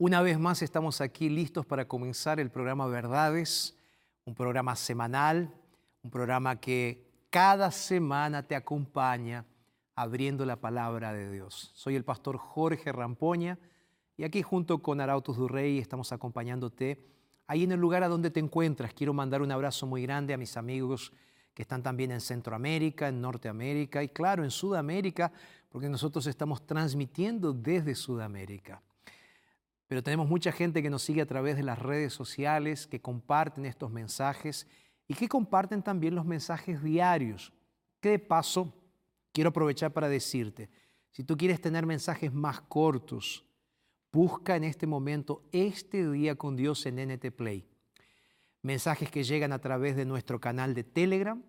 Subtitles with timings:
[0.00, 3.76] Una vez más estamos aquí listos para comenzar el programa Verdades,
[4.24, 5.52] un programa semanal,
[6.04, 9.44] un programa que cada semana te acompaña
[9.96, 11.72] abriendo la palabra de Dios.
[11.74, 13.58] Soy el pastor Jorge Rampoña
[14.16, 17.04] y aquí junto con Arautos Durrey estamos acompañándote
[17.48, 18.94] ahí en el lugar a donde te encuentras.
[18.94, 21.12] Quiero mandar un abrazo muy grande a mis amigos
[21.54, 25.32] que están también en Centroamérica, en Norteamérica y claro, en Sudamérica,
[25.68, 28.80] porque nosotros estamos transmitiendo desde Sudamérica
[29.88, 33.64] pero tenemos mucha gente que nos sigue a través de las redes sociales, que comparten
[33.64, 34.68] estos mensajes
[35.08, 37.54] y que comparten también los mensajes diarios.
[38.00, 38.72] Que de paso,
[39.32, 40.68] quiero aprovechar para decirte,
[41.10, 43.46] si tú quieres tener mensajes más cortos,
[44.12, 47.66] busca en este momento este día con Dios en NT Play.
[48.60, 51.42] Mensajes que llegan a través de nuestro canal de Telegram,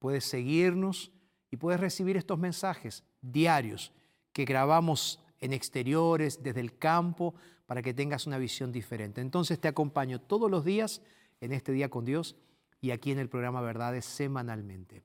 [0.00, 1.12] puedes seguirnos
[1.48, 3.92] y puedes recibir estos mensajes diarios
[4.32, 7.34] que grabamos en exteriores, desde el campo,
[7.66, 9.20] para que tengas una visión diferente.
[9.20, 11.02] Entonces te acompaño todos los días
[11.40, 12.36] en este día con Dios
[12.80, 15.02] y aquí en el programa Verdades semanalmente.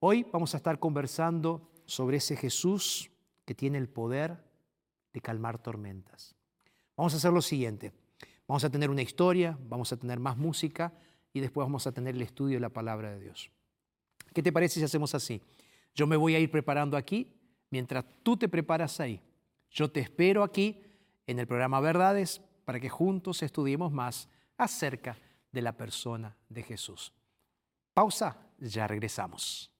[0.00, 3.10] Hoy vamos a estar conversando sobre ese Jesús
[3.44, 4.44] que tiene el poder
[5.12, 6.34] de calmar tormentas.
[6.96, 7.92] Vamos a hacer lo siguiente.
[8.46, 10.92] Vamos a tener una historia, vamos a tener más música
[11.32, 13.50] y después vamos a tener el estudio de la palabra de Dios.
[14.32, 15.40] ¿Qué te parece si hacemos así?
[15.94, 17.34] Yo me voy a ir preparando aquí
[17.70, 19.20] mientras tú te preparas ahí.
[19.70, 20.82] Yo te espero aquí
[21.26, 25.16] en el programa Verdades para que juntos estudiemos más acerca
[25.52, 27.12] de la persona de Jesús.
[27.94, 29.70] Pausa, ya regresamos.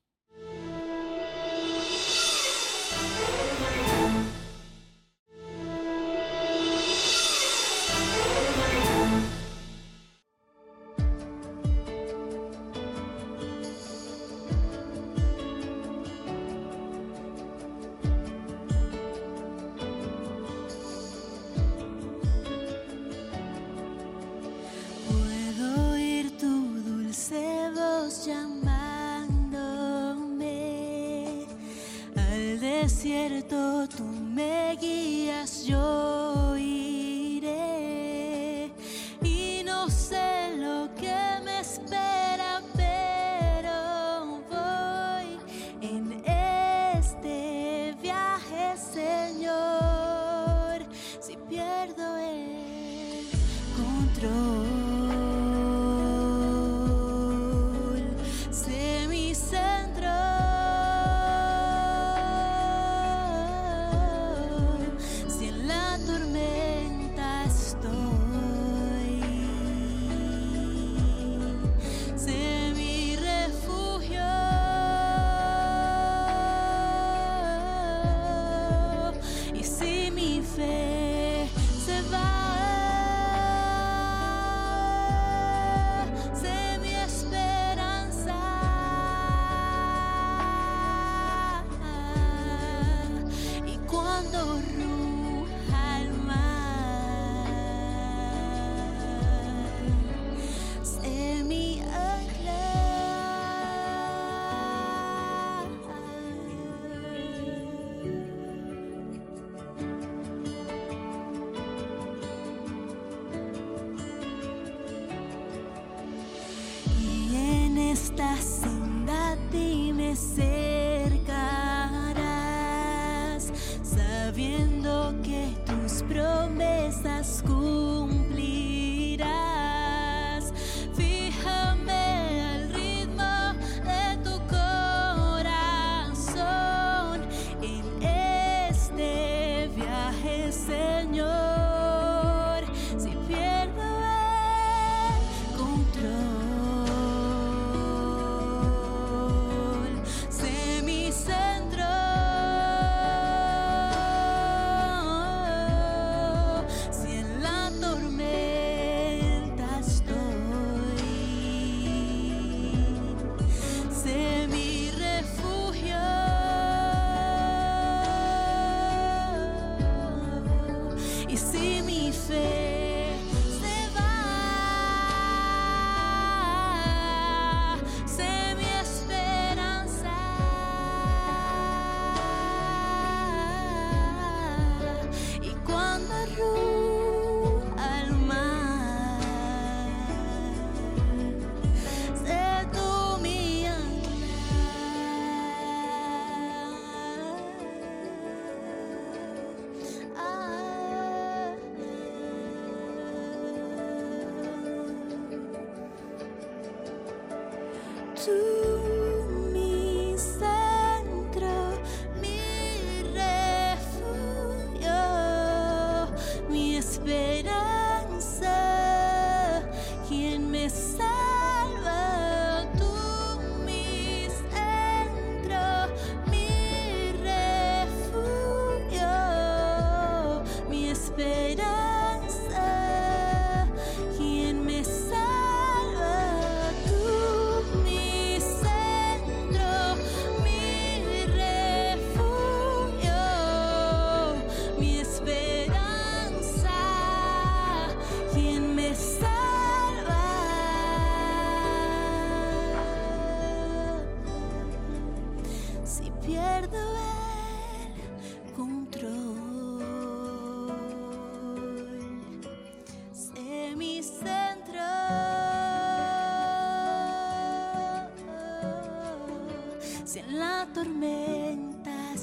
[270.08, 272.16] si en la tormenta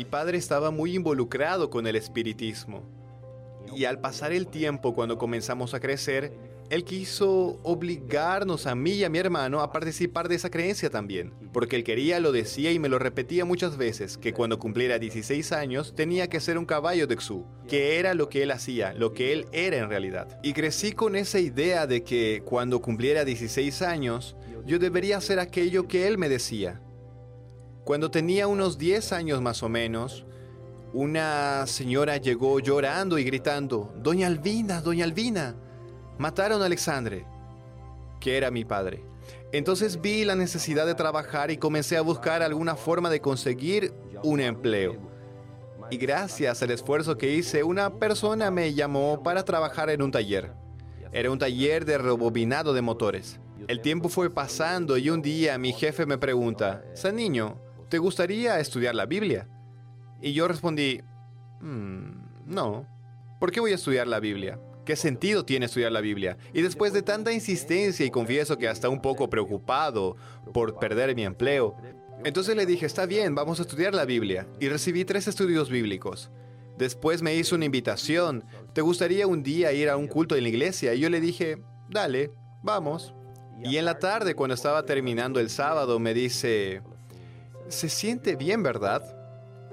[0.00, 2.84] Mi padre estaba muy involucrado con el espiritismo.
[3.76, 6.32] Y al pasar el tiempo, cuando comenzamos a crecer,
[6.70, 11.34] él quiso obligarnos a mí y a mi hermano a participar de esa creencia también,
[11.52, 15.52] porque él quería, lo decía y me lo repetía muchas veces, que cuando cumpliera 16
[15.52, 19.12] años tenía que ser un caballo de Xu, que era lo que él hacía, lo
[19.12, 20.40] que él era en realidad.
[20.42, 25.86] Y crecí con esa idea de que cuando cumpliera 16 años, yo debería hacer aquello
[25.88, 26.80] que él me decía,
[27.84, 30.26] cuando tenía unos 10 años más o menos,
[30.92, 35.56] una señora llegó llorando y gritando, Doña Albina, Doña Albina,
[36.18, 37.26] mataron a Alexandre,
[38.18, 39.04] que era mi padre.
[39.52, 44.40] Entonces vi la necesidad de trabajar y comencé a buscar alguna forma de conseguir un
[44.40, 44.96] empleo.
[45.90, 50.52] Y gracias al esfuerzo que hice, una persona me llamó para trabajar en un taller.
[51.12, 53.40] Era un taller de rebobinado de motores.
[53.66, 57.58] El tiempo fue pasando y un día mi jefe me pregunta, San niño,
[57.90, 59.48] ¿te gustaría estudiar la Biblia?
[60.22, 61.02] Y yo respondí,
[61.60, 62.86] mm, no.
[63.38, 64.58] ¿Por qué voy a estudiar la Biblia?
[64.86, 66.38] ¿Qué sentido tiene estudiar la Biblia?
[66.54, 70.16] Y después de tanta insistencia y confieso que hasta un poco preocupado
[70.54, 71.76] por perder mi empleo,
[72.24, 74.46] entonces le dije, está bien, vamos a estudiar la Biblia.
[74.60, 76.30] Y recibí tres estudios bíblicos.
[76.78, 78.44] Después me hizo una invitación.
[78.72, 80.94] ¿Te gustaría un día ir a un culto en la iglesia?
[80.94, 82.30] Y yo le dije, dale,
[82.62, 83.14] vamos.
[83.62, 86.82] Y en la tarde, cuando estaba terminando el sábado, me dice,
[87.70, 89.02] se siente bien, ¿verdad?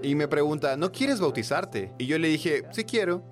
[0.02, 1.92] Y me pregunta, ¿no quieres bautizarte?
[1.98, 3.24] Y yo le dije, sí quiero.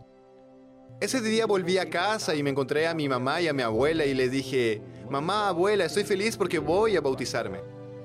[0.99, 4.05] Ese día volví a casa y me encontré a mi mamá y a mi abuela
[4.05, 7.59] y les dije, mamá, abuela, estoy feliz porque voy a bautizarme.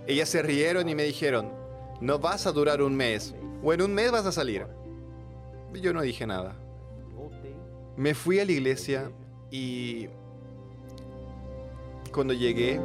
[0.07, 1.53] Ellas se rieron y me dijeron,
[2.01, 4.67] no vas a durar un mes, o en un mes vas a salir.
[5.75, 6.57] Yo no dije nada.
[7.97, 9.11] Me fui a la iglesia
[9.51, 10.09] y
[12.13, 12.81] cuando llegué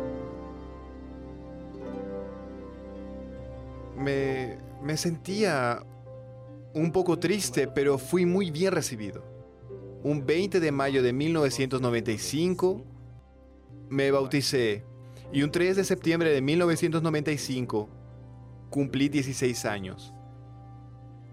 [3.98, 5.84] me, sentía
[6.74, 9.24] un poco triste, pero fui muy bien recibido.
[10.04, 12.84] Un 20 de mayo de 1995
[13.90, 14.84] me bauticé
[15.32, 17.90] y un 3 de septiembre de 1995
[18.70, 20.14] cumplí 16 años.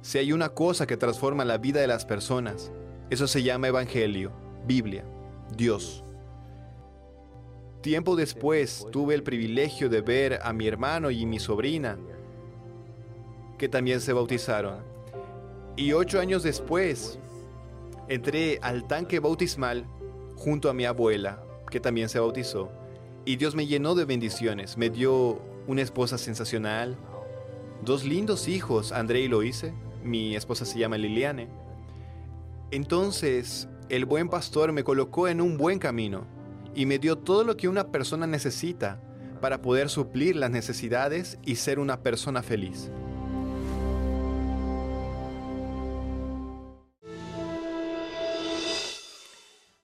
[0.00, 2.72] Si hay una cosa que transforma la vida de las personas,
[3.10, 4.32] eso se llama Evangelio,
[4.66, 5.04] Biblia,
[5.56, 6.02] Dios.
[7.82, 11.98] Tiempo después tuve el privilegio de ver a mi hermano y mi sobrina
[13.62, 14.78] que también se bautizaron.
[15.76, 17.20] Y ocho años después,
[18.08, 19.86] entré al tanque bautismal
[20.34, 22.72] junto a mi abuela, que también se bautizó.
[23.24, 26.96] Y Dios me llenó de bendiciones, me dio una esposa sensacional,
[27.84, 29.72] dos lindos hijos, André y Loise.
[30.02, 31.48] Mi esposa se llama Liliane.
[32.72, 36.24] Entonces, el buen pastor me colocó en un buen camino
[36.74, 39.00] y me dio todo lo que una persona necesita
[39.40, 42.90] para poder suplir las necesidades y ser una persona feliz.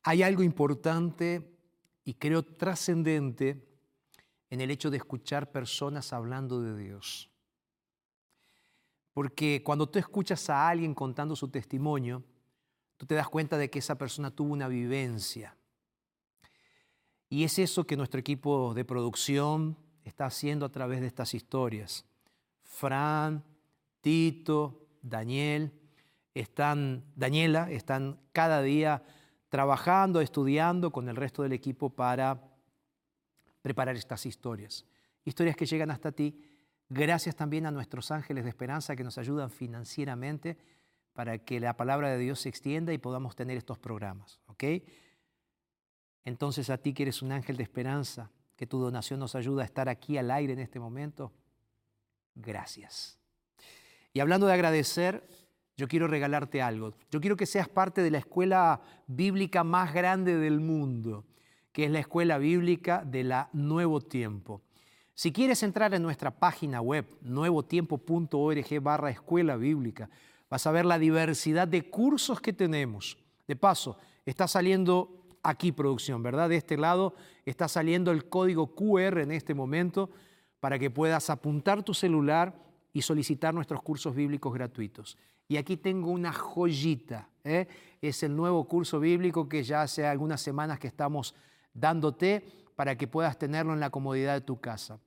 [0.08, 1.54] Hay algo importante
[2.02, 3.62] y creo trascendente
[4.48, 7.28] en el hecho de escuchar personas hablando de Dios.
[9.12, 12.24] Porque cuando tú escuchas a alguien contando su testimonio,
[12.96, 15.54] tú te das cuenta de que esa persona tuvo una vivencia.
[17.28, 22.06] Y es eso que nuestro equipo de producción está haciendo a través de estas historias.
[22.62, 23.44] Fran,
[24.00, 25.70] Tito, Daniel,
[26.32, 29.02] están, Daniela, están cada día
[29.48, 32.40] trabajando, estudiando con el resto del equipo para
[33.62, 34.84] preparar estas historias.
[35.24, 36.40] Historias que llegan hasta ti.
[36.88, 40.56] Gracias también a nuestros ángeles de esperanza que nos ayudan financieramente
[41.12, 44.40] para que la palabra de Dios se extienda y podamos tener estos programas.
[44.46, 44.64] ¿ok?
[46.24, 49.64] Entonces a ti que eres un ángel de esperanza, que tu donación nos ayuda a
[49.64, 51.32] estar aquí al aire en este momento,
[52.34, 53.18] gracias.
[54.12, 55.26] Y hablando de agradecer,
[55.78, 56.92] yo quiero regalarte algo.
[57.08, 61.24] Yo quiero que seas parte de la escuela bíblica más grande del mundo,
[61.70, 64.60] que es la escuela bíblica de la Nuevo Tiempo.
[65.14, 70.10] Si quieres entrar en nuestra página web, nuevotiempo.org barra escuela bíblica,
[70.50, 73.16] vas a ver la diversidad de cursos que tenemos.
[73.46, 76.48] De paso, está saliendo aquí producción, ¿verdad?
[76.48, 80.10] De este lado está saliendo el código QR en este momento
[80.58, 85.16] para que puedas apuntar tu celular y solicitar nuestros cursos bíblicos gratuitos.
[85.48, 87.30] Y aquí tengo una joyita.
[87.42, 87.66] ¿eh?
[88.02, 91.34] Es el nuevo curso bíblico que ya hace algunas semanas que estamos
[91.72, 92.44] dándote
[92.76, 95.00] para que puedas tenerlo en la comodidad de tu casa.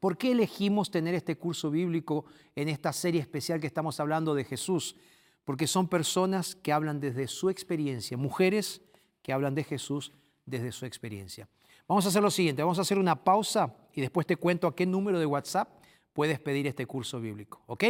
[0.00, 2.24] ¿Por qué elegimos tener este curso bíblico
[2.56, 4.96] en esta serie especial que estamos hablando de Jesús?
[5.44, 8.80] Porque son personas que hablan desde su experiencia, mujeres
[9.22, 10.12] que hablan de Jesús
[10.46, 11.48] desde su experiencia.
[11.86, 14.74] Vamos a hacer lo siguiente, vamos a hacer una pausa y después te cuento a
[14.74, 15.68] qué número de WhatsApp
[16.12, 17.62] puedes pedir este curso bíblico.
[17.66, 17.84] ¿Ok?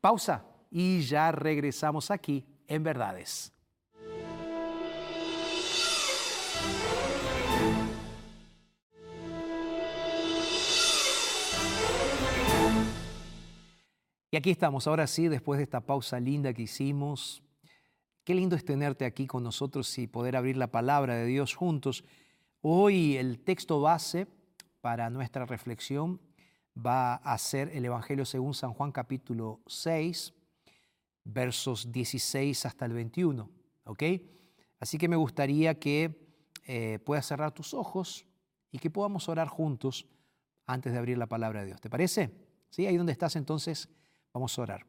[0.00, 0.44] Pausa
[0.76, 3.52] y ya regresamos aquí en Verdades.
[14.32, 17.40] Y aquí estamos, ahora sí, después de esta pausa linda que hicimos.
[18.24, 22.02] Qué lindo es tenerte aquí con nosotros y poder abrir la palabra de Dios juntos.
[22.62, 24.26] Hoy el texto base
[24.80, 26.20] para nuestra reflexión
[26.76, 30.34] va a ser el Evangelio según San Juan capítulo 6,
[31.24, 33.50] versos 16 hasta el 21.
[33.84, 34.02] ¿Ok?
[34.80, 36.24] Así que me gustaría que
[36.66, 38.26] eh, puedas cerrar tus ojos
[38.70, 40.06] y que podamos orar juntos
[40.66, 41.80] antes de abrir la palabra de Dios.
[41.80, 42.30] ¿Te parece?
[42.70, 42.86] ¿Sí?
[42.86, 43.88] Ahí donde estás entonces,
[44.32, 44.86] vamos a orar.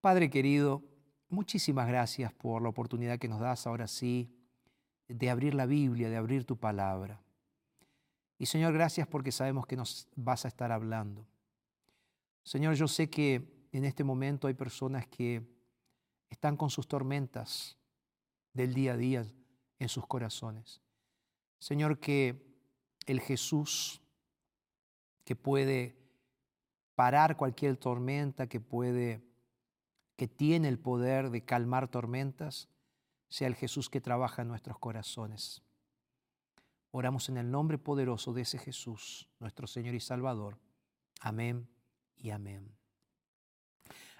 [0.00, 0.82] Padre querido,
[1.28, 4.30] muchísimas gracias por la oportunidad que nos das ahora sí
[5.08, 7.22] de abrir la Biblia, de abrir tu palabra.
[8.38, 11.26] Y Señor, gracias porque sabemos que nos vas a estar hablando.
[12.42, 15.42] Señor, yo sé que en este momento hay personas que
[16.30, 17.76] están con sus tormentas
[18.54, 19.26] del día a día
[19.78, 20.80] en sus corazones.
[21.58, 22.56] Señor, que
[23.06, 24.00] el Jesús
[25.24, 25.94] que puede
[26.94, 29.22] parar cualquier tormenta, que puede,
[30.16, 32.68] que tiene el poder de calmar tormentas,
[33.28, 35.62] sea el Jesús que trabaja en nuestros corazones.
[36.92, 40.56] Oramos en el nombre poderoso de ese Jesús, nuestro Señor y Salvador.
[41.20, 41.68] Amén
[42.16, 42.75] y amén.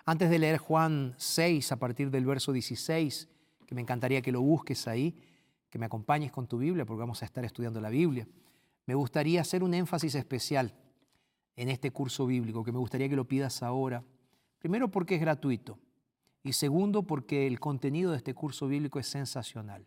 [0.08, 3.28] Antes de leer Juan 6 a partir del verso 16,
[3.66, 5.18] que me encantaría que lo busques ahí,
[5.68, 8.28] que me acompañes con tu Biblia, porque vamos a estar estudiando la Biblia,
[8.86, 10.72] me gustaría hacer un énfasis especial
[11.56, 14.04] en este curso bíblico, que me gustaría que lo pidas ahora.
[14.60, 15.76] Primero porque es gratuito
[16.44, 19.84] y segundo porque el contenido de este curso bíblico es sensacional.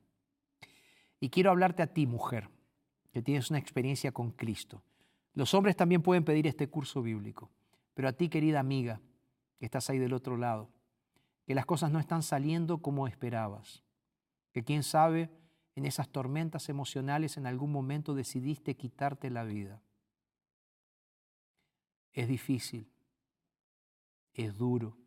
[1.21, 2.49] Y quiero hablarte a ti, mujer,
[3.13, 4.83] que tienes una experiencia con Cristo.
[5.33, 7.49] Los hombres también pueden pedir este curso bíblico,
[7.93, 8.99] pero a ti, querida amiga,
[9.59, 10.69] que estás ahí del otro lado,
[11.45, 13.83] que las cosas no están saliendo como esperabas,
[14.51, 15.29] que quién sabe,
[15.75, 19.81] en esas tormentas emocionales en algún momento decidiste quitarte la vida.
[22.11, 22.91] Es difícil,
[24.33, 24.97] es duro,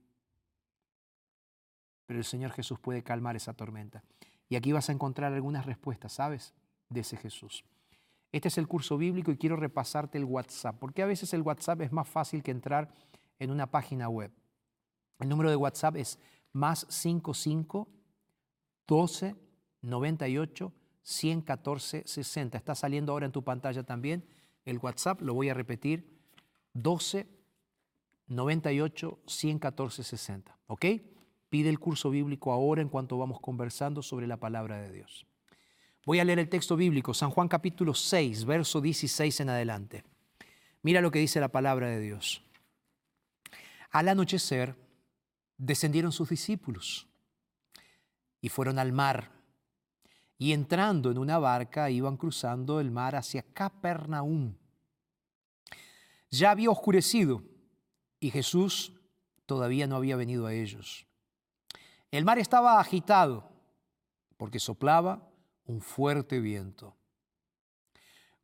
[2.06, 4.02] pero el Señor Jesús puede calmar esa tormenta.
[4.48, 6.54] Y aquí vas a encontrar algunas respuestas, ¿sabes?
[6.88, 7.64] De ese Jesús.
[8.32, 11.82] Este es el curso bíblico y quiero repasarte el WhatsApp, porque a veces el WhatsApp
[11.82, 12.92] es más fácil que entrar
[13.38, 14.32] en una página web.
[15.18, 16.18] El número de WhatsApp es
[16.52, 17.88] más 55
[18.86, 19.36] 12
[19.82, 20.72] 98
[21.02, 22.58] 114 60.
[22.58, 24.24] Está saliendo ahora en tu pantalla también
[24.64, 26.20] el WhatsApp, lo voy a repetir,
[26.74, 27.26] 12
[28.28, 30.58] 98 114 60.
[30.66, 30.86] ¿Ok?
[31.48, 35.26] Pide el curso bíblico ahora en cuanto vamos conversando sobre la palabra de Dios.
[36.06, 40.04] Voy a leer el texto bíblico, San Juan capítulo 6, verso 16 en adelante.
[40.82, 42.42] Mira lo que dice la palabra de Dios.
[43.90, 44.74] Al anochecer
[45.58, 47.08] descendieron sus discípulos
[48.40, 49.30] y fueron al mar.
[50.38, 54.56] Y entrando en una barca iban cruzando el mar hacia Capernaum.
[56.30, 57.42] Ya había oscurecido
[58.18, 58.92] y Jesús
[59.46, 61.06] todavía no había venido a ellos.
[62.10, 63.48] El mar estaba agitado
[64.36, 65.30] porque soplaba
[65.64, 66.96] un fuerte viento.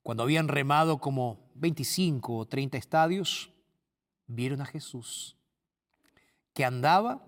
[0.03, 3.53] Cuando habían remado como 25 o 30 estadios,
[4.27, 5.38] vieron a Jesús
[6.59, 7.25] que andaba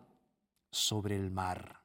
[0.73, 1.85] sobre el mar.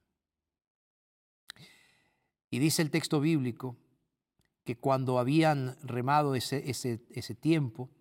[2.49, 3.77] Y dice el texto bíblico
[4.63, 7.91] que cuando habían remado ese, ese, ese tiempo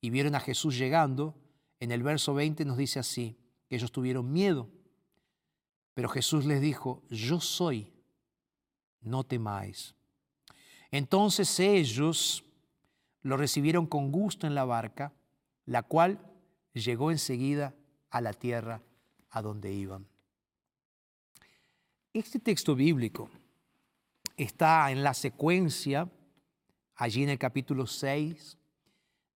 [0.00, 1.34] y vieron a Jesús llegando,
[1.78, 3.36] en el verso 20 nos dice así,
[3.68, 4.70] que ellos tuvieron miedo,
[5.92, 7.92] pero Jesús les dijo, yo soy,
[9.02, 9.94] no temáis.
[10.90, 12.46] Entonces ellos
[13.20, 15.12] lo recibieron con gusto en la barca,
[15.66, 16.18] la cual
[16.72, 17.74] llegó enseguida
[18.10, 18.82] a la tierra
[19.30, 20.06] a donde iban.
[22.12, 23.28] Este texto bíblico
[24.36, 26.10] está en la secuencia,
[26.94, 28.56] allí en el capítulo 6,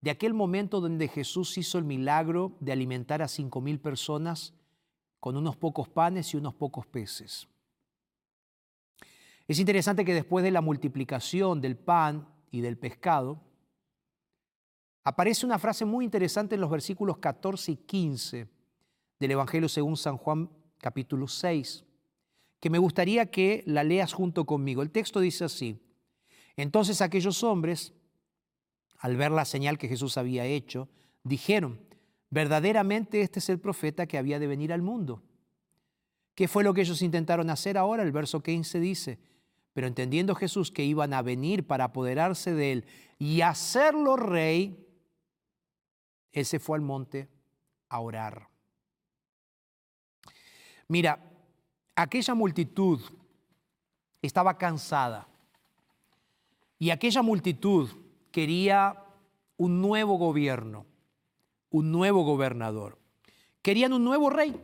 [0.01, 4.55] de aquel momento donde Jesús hizo el milagro de alimentar a cinco mil personas
[5.19, 7.47] con unos pocos panes y unos pocos peces.
[9.47, 13.43] Es interesante que después de la multiplicación del pan y del pescado,
[15.05, 18.60] aparece una frase muy interesante en los versículos 14 y 15
[19.21, 21.85] del Evangelio según San Juan capítulo 6,
[22.59, 24.83] que me gustaría que la leas junto conmigo.
[24.83, 25.79] El texto dice así,
[26.57, 27.93] entonces aquellos hombres,
[28.99, 30.89] al ver la señal que Jesús había hecho,
[31.23, 31.81] dijeron,
[32.31, 35.23] verdaderamente este es el profeta que había de venir al mundo.
[36.35, 38.03] ¿Qué fue lo que ellos intentaron hacer ahora?
[38.03, 39.19] El verso 15 dice,
[39.75, 42.85] pero entendiendo Jesús que iban a venir para apoderarse de él
[43.19, 44.87] y hacerlo rey,
[46.33, 47.29] él se fue al monte
[47.89, 48.50] a orar.
[50.91, 51.21] Mira,
[51.95, 53.01] aquella multitud
[54.21, 55.29] estaba cansada
[56.81, 57.89] y aquella multitud
[58.33, 59.01] quería
[59.57, 60.87] un nuevo gobierno,
[61.71, 62.99] un nuevo gobernador.
[63.63, 64.61] Querían un nuevo rey.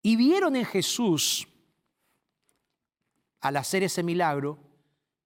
[0.00, 1.48] Y vieron en Jesús
[3.40, 4.60] al hacer ese milagro,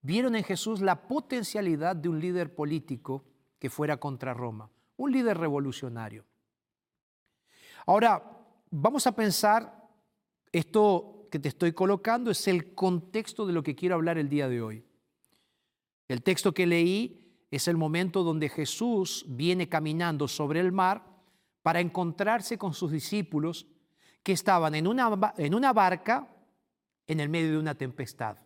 [0.01, 3.23] vieron en Jesús la potencialidad de un líder político
[3.59, 6.25] que fuera contra Roma, un líder revolucionario.
[7.85, 8.34] Ahora,
[8.77, 9.89] vamos a pensar,
[10.51, 14.49] esto que te estoy colocando es el contexto de lo que quiero hablar el día
[14.49, 14.85] de hoy.
[16.09, 21.07] El texto que leí es el momento donde Jesús viene caminando sobre el mar
[21.63, 23.67] para encontrarse con sus discípulos
[24.25, 26.29] que estaban en una, en una barca
[27.07, 28.39] en el medio de una tempestad.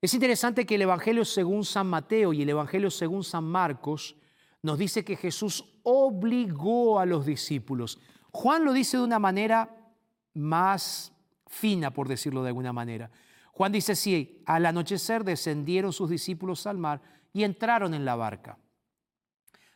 [0.00, 4.14] Es interesante que el Evangelio según San Mateo y el Evangelio según San Marcos
[4.62, 8.00] nos dice que Jesús obligó a los discípulos.
[8.32, 9.94] Juan lo dice de una manera
[10.34, 11.12] más
[11.46, 13.08] fina, por decirlo de alguna manera.
[13.52, 17.00] Juan dice, sí, al anochecer descendieron sus discípulos al mar
[17.32, 18.58] y entraron en la barca.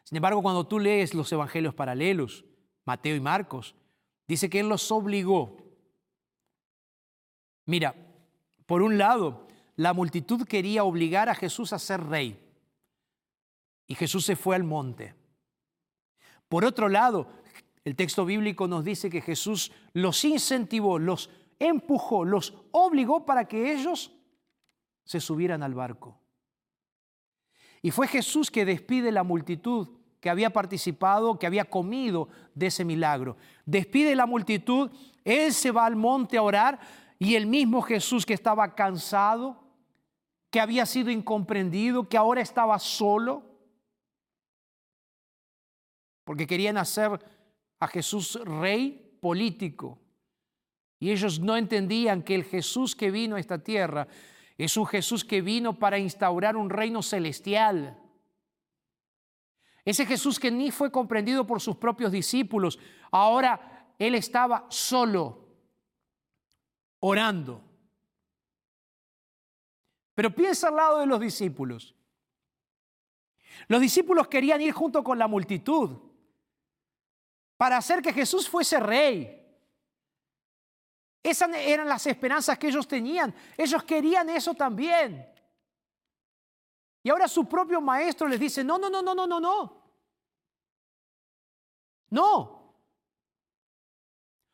[0.03, 2.44] Sin embargo, cuando tú lees los evangelios paralelos,
[2.85, 3.77] Mateo y Marcos,
[4.27, 5.59] dice que Él los obligó.
[7.66, 7.94] Mira,
[8.66, 9.46] por un lado,
[9.77, 12.37] la multitud quería obligar a Jesús a ser rey.
[13.87, 15.19] Y Jesús se fue al monte.
[16.51, 17.29] Por otro lado,
[17.85, 23.73] el texto bíblico nos dice que Jesús los incentivó, los empujó, los obligó para que
[23.73, 24.11] ellos
[25.05, 26.19] se subieran al barco.
[27.83, 32.85] Y fue Jesús que despide la multitud que había participado, que había comido de ese
[32.85, 33.37] milagro.
[33.65, 34.91] Despide la multitud,
[35.23, 36.81] Él se va al monte a orar
[37.21, 39.63] y el mismo Jesús que estaba cansado,
[40.51, 43.50] que había sido incomprendido, que ahora estaba solo,
[46.31, 47.19] porque querían hacer
[47.81, 49.99] a Jesús rey político.
[51.01, 54.07] Y ellos no entendían que el Jesús que vino a esta tierra
[54.57, 58.01] es un Jesús que vino para instaurar un reino celestial.
[59.85, 62.79] Ese Jesús que ni fue comprendido por sus propios discípulos,
[63.11, 65.49] ahora él estaba solo
[67.01, 67.61] orando.
[70.14, 71.97] Pero piensa al lado de los discípulos.
[73.66, 76.09] Los discípulos querían ir junto con la multitud
[77.61, 79.37] para hacer que Jesús fuese rey.
[81.23, 83.35] Esas eran las esperanzas que ellos tenían.
[83.55, 85.31] Ellos querían eso también.
[87.03, 89.92] Y ahora su propio maestro les dice, no, no, no, no, no, no, no.
[92.09, 92.75] No.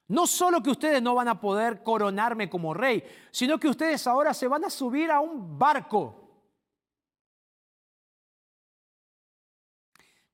[0.08, 4.34] No solo que ustedes no van a poder coronarme como rey, sino que ustedes ahora
[4.34, 6.28] se van a subir a un barco.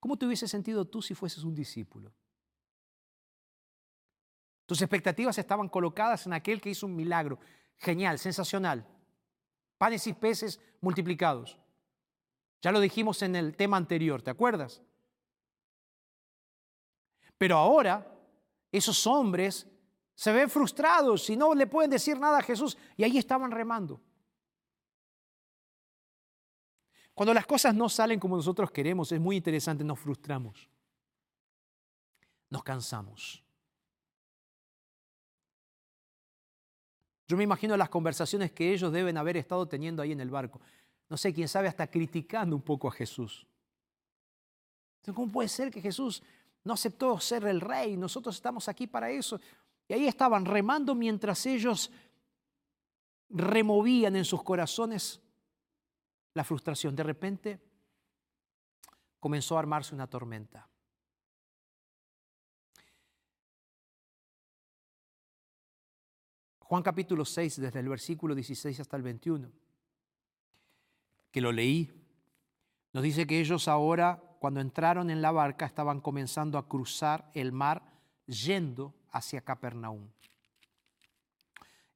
[0.00, 2.14] ¿Cómo te hubiese sentido tú si fueses un discípulo?
[4.66, 7.38] Tus expectativas estaban colocadas en aquel que hizo un milagro.
[7.78, 8.86] Genial, sensacional.
[9.76, 11.58] Panes y peces multiplicados.
[12.60, 14.80] Ya lo dijimos en el tema anterior, ¿te acuerdas?
[17.36, 18.06] Pero ahora
[18.70, 19.66] esos hombres
[20.14, 24.00] se ven frustrados y no le pueden decir nada a Jesús y ahí estaban remando.
[27.14, 30.68] Cuando las cosas no salen como nosotros queremos, es muy interesante, nos frustramos,
[32.48, 33.41] nos cansamos.
[37.32, 40.60] Yo me imagino las conversaciones que ellos deben haber estado teniendo ahí en el barco.
[41.08, 43.46] No sé, quién sabe, hasta criticando un poco a Jesús.
[45.14, 46.22] ¿Cómo puede ser que Jesús
[46.62, 47.96] no aceptó ser el rey?
[47.96, 49.40] Nosotros estamos aquí para eso.
[49.88, 51.90] Y ahí estaban remando mientras ellos
[53.30, 55.18] removían en sus corazones
[56.34, 56.94] la frustración.
[56.94, 57.58] De repente
[59.18, 60.68] comenzó a armarse una tormenta.
[66.72, 69.52] Juan capítulo 6, desde el versículo 16 hasta el 21,
[71.30, 71.92] que lo leí,
[72.94, 77.52] nos dice que ellos ahora, cuando entraron en la barca, estaban comenzando a cruzar el
[77.52, 77.82] mar
[78.24, 80.08] yendo hacia Capernaum.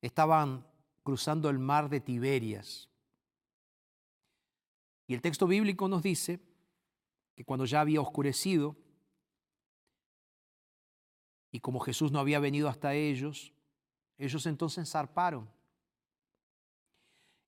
[0.02, 0.66] Estaban
[1.02, 2.90] cruzando el mar de Tiberias.
[5.06, 6.38] Y el texto bíblico nos dice
[7.34, 8.76] que cuando ya había oscurecido,
[11.50, 13.54] y como Jesús no había venido hasta ellos,
[14.18, 15.48] ellos entonces zarparon.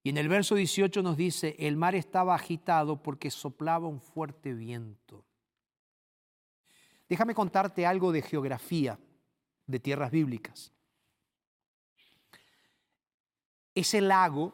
[0.03, 4.55] Y en el verso 18 nos dice, el mar estaba agitado porque soplaba un fuerte
[4.55, 5.25] viento.
[7.09, 8.99] Déjame contarte algo de geografía
[9.67, 10.73] de tierras bíblicas.
[13.75, 14.53] Ese lago,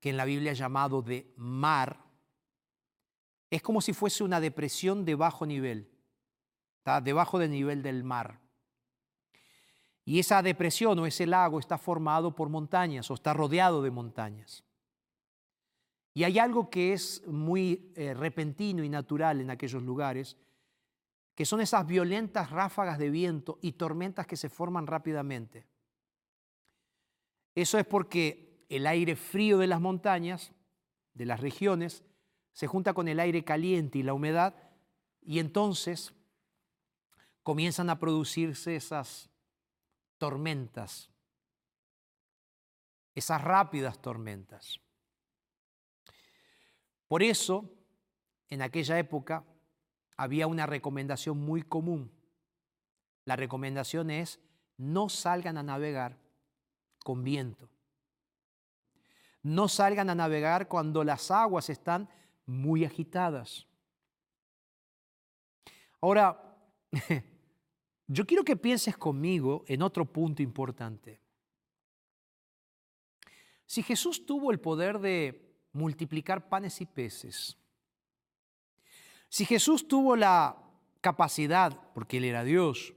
[0.00, 2.04] que en la Biblia es llamado de mar,
[3.50, 5.90] es como si fuese una depresión de bajo nivel,
[6.78, 8.40] está debajo del nivel del mar.
[10.08, 14.64] Y esa depresión o ese lago está formado por montañas o está rodeado de montañas.
[16.14, 20.38] Y hay algo que es muy eh, repentino y natural en aquellos lugares,
[21.34, 25.66] que son esas violentas ráfagas de viento y tormentas que se forman rápidamente.
[27.54, 30.54] Eso es porque el aire frío de las montañas,
[31.12, 32.02] de las regiones,
[32.54, 34.54] se junta con el aire caliente y la humedad
[35.20, 36.14] y entonces
[37.42, 39.28] comienzan a producirse esas
[40.18, 41.10] tormentas,
[43.14, 44.80] esas rápidas tormentas.
[47.08, 47.70] Por eso,
[48.50, 49.44] en aquella época,
[50.16, 52.12] había una recomendación muy común.
[53.24, 54.40] La recomendación es
[54.76, 56.18] no salgan a navegar
[57.04, 57.68] con viento.
[59.42, 62.08] No salgan a navegar cuando las aguas están
[62.46, 63.66] muy agitadas.
[66.00, 66.56] Ahora,
[68.10, 71.20] Yo quiero que pienses conmigo en otro punto importante.
[73.66, 77.58] Si Jesús tuvo el poder de multiplicar panes y peces,
[79.28, 80.56] si Jesús tuvo la
[81.02, 82.94] capacidad, porque Él era Dios,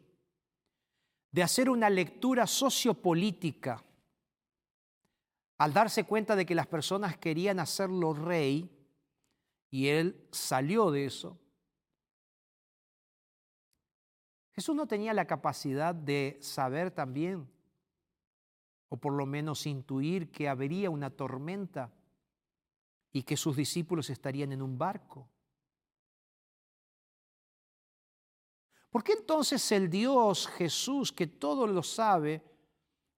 [1.32, 3.84] de hacer una lectura sociopolítica,
[5.58, 8.70] al darse cuenta de que las personas querían hacerlo rey,
[9.70, 11.38] y Él salió de eso,
[14.54, 17.50] Jesús no tenía la capacidad de saber también,
[18.90, 21.94] o por lo menos intuir que habría una tormenta
[23.14, 25.30] y que sus discípulos estarían en un barco.
[28.90, 32.44] ¿Por qué entonces el Dios Jesús, que todo lo sabe,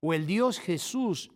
[0.02, 1.32] o el Dios Jesús,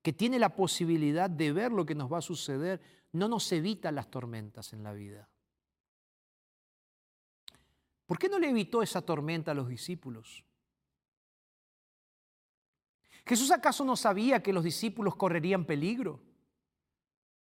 [0.00, 2.80] que tiene la posibilidad de ver lo que nos va a suceder,
[3.12, 5.28] no nos evita las tormentas en la vida?
[8.10, 10.44] ¿Por qué no le evitó esa tormenta a los discípulos?
[13.24, 16.20] ¿Jesús acaso no sabía que los discípulos correrían peligro?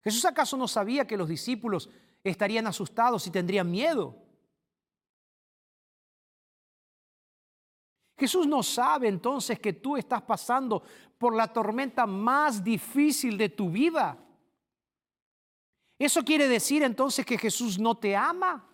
[0.03, 1.89] ¿Jesús acaso no sabía que los discípulos
[2.21, 4.21] estarían asustados y tendrían miedo?
[8.17, 10.83] Jesús no sabe entonces que tú estás pasando
[11.17, 14.17] por la tormenta más difícil de tu vida.
[15.97, 18.67] ¿Eso quiere decir entonces que Jesús no te ama?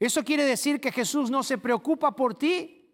[0.00, 2.90] ¿Eso quiere decir que Jesús no se preocupa por ti?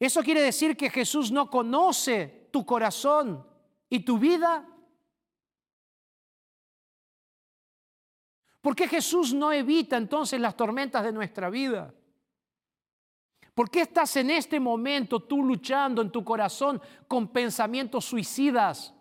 [0.00, 3.46] ¿Eso quiere decir que Jesús no conoce tu corazón
[3.90, 4.66] y tu vida?
[8.62, 11.94] ¿Por qué Jesús no evita entonces las tormentas de nuestra vida?
[13.54, 18.94] ¿Por qué estás en este momento tú luchando en tu corazón con pensamientos suicidas?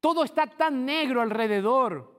[0.00, 2.17] Todo está tan negro alrededor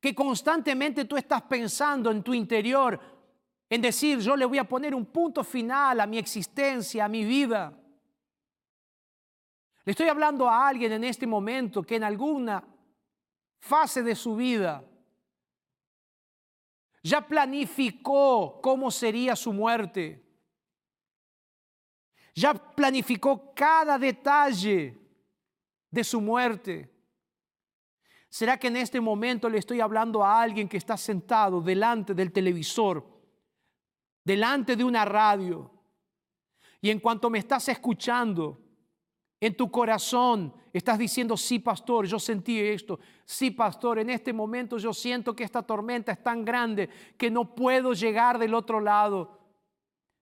[0.00, 2.98] que constantemente tú estás pensando en tu interior
[3.68, 7.24] en decir, yo le voy a poner un punto final a mi existencia, a mi
[7.24, 7.72] vida.
[9.84, 12.64] Le estoy hablando a alguien en este momento que en alguna
[13.60, 14.84] fase de su vida
[17.02, 20.22] ya planificó cómo sería su muerte.
[22.34, 24.98] Ya planificó cada detalle
[25.90, 26.90] de su muerte.
[28.30, 32.30] ¿Será que en este momento le estoy hablando a alguien que está sentado delante del
[32.30, 33.04] televisor,
[34.24, 35.68] delante de una radio?
[36.80, 38.56] Y en cuanto me estás escuchando,
[39.40, 43.00] en tu corazón estás diciendo, sí, pastor, yo sentí esto.
[43.24, 46.88] Sí, pastor, en este momento yo siento que esta tormenta es tan grande
[47.18, 49.40] que no puedo llegar del otro lado.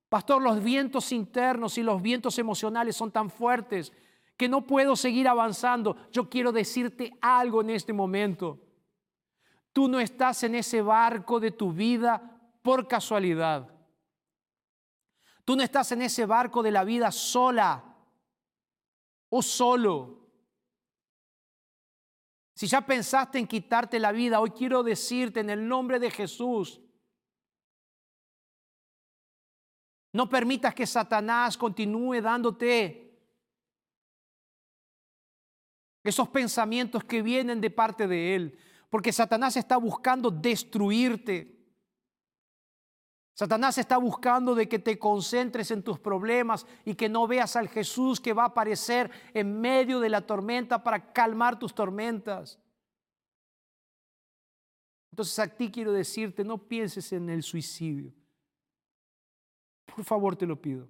[0.08, 3.92] Pastor, los vientos internos y los vientos emocionales son tan fuertes
[4.38, 5.96] que no puedo seguir avanzando.
[6.12, 8.60] Yo quiero decirte algo en este momento.
[9.72, 13.68] Tú no estás en ese barco de tu vida por casualidad.
[15.44, 17.96] Tú no estás en ese barco de la vida sola
[19.28, 20.30] o solo.
[22.54, 26.80] Si ya pensaste en quitarte la vida, hoy quiero decirte en el nombre de Jesús,
[30.12, 33.07] no permitas que Satanás continúe dándote
[36.08, 38.58] esos pensamientos que vienen de parte de él,
[38.90, 41.56] porque Satanás está buscando destruirte.
[43.34, 47.68] Satanás está buscando de que te concentres en tus problemas y que no veas al
[47.68, 52.58] Jesús que va a aparecer en medio de la tormenta para calmar tus tormentas.
[55.12, 58.12] Entonces a ti quiero decirte, no pienses en el suicidio.
[59.94, 60.88] Por favor, te lo pido.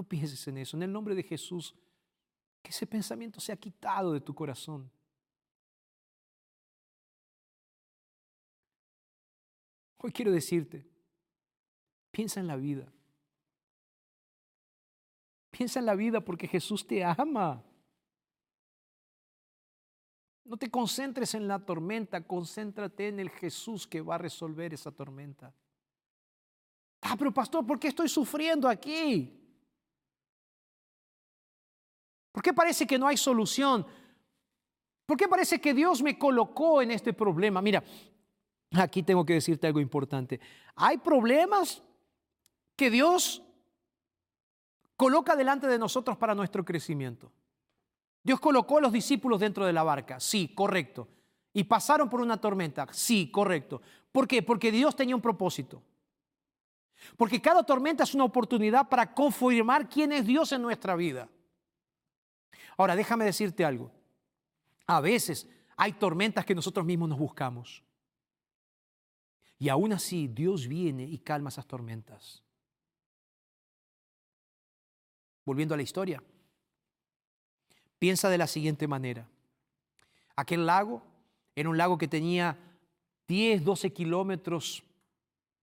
[0.00, 0.78] No pienses en eso.
[0.78, 1.74] En el nombre de Jesús,
[2.62, 4.90] que ese pensamiento sea quitado de tu corazón.
[9.98, 10.88] Hoy quiero decirte,
[12.10, 12.90] piensa en la vida.
[15.50, 17.62] Piensa en la vida porque Jesús te ama.
[20.46, 24.92] No te concentres en la tormenta, concéntrate en el Jesús que va a resolver esa
[24.92, 25.54] tormenta.
[27.02, 29.36] Ah, pero pastor, ¿por qué estoy sufriendo aquí?
[32.32, 33.86] ¿Por qué parece que no hay solución?
[35.06, 37.60] ¿Por qué parece que Dios me colocó en este problema?
[37.60, 37.82] Mira,
[38.72, 40.40] Aquí tengo que decirte algo importante.
[40.76, 41.82] Hay problemas
[42.76, 43.42] que Dios
[44.96, 47.32] coloca delante de nosotros para nuestro crecimiento.
[48.22, 51.08] Dios colocó a los discípulos dentro de la barca, sí, correcto.
[51.52, 53.82] Y pasaron por una tormenta, sí, correcto.
[54.12, 54.42] ¿Por qué?
[54.42, 55.82] Porque Dios tenía un propósito.
[57.16, 61.28] Porque cada tormenta es una oportunidad para confirmar quién es Dios en nuestra vida.
[62.76, 63.92] Ahora, déjame decirte algo.
[64.86, 67.82] A veces hay tormentas que nosotros mismos nos buscamos.
[69.58, 72.42] Y aún así Dios viene y calma esas tormentas.
[75.44, 76.22] Volviendo a la historia,
[77.98, 79.28] piensa de la siguiente manera.
[80.36, 81.02] Aquel lago
[81.54, 82.58] era un lago que tenía
[83.28, 84.82] 10, 12 kilómetros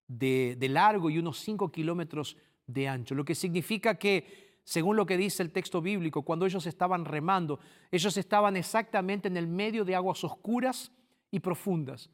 [0.08, 5.16] de, largo y unos 5 kilómetros de ancho, lo que significa que, según lo que
[5.16, 7.58] dice el texto bíblico, cuando ellos estaban remando,
[7.90, 10.92] ellos estaban exactamente en el medio de aguas oscuras
[11.32, 12.10] y profundas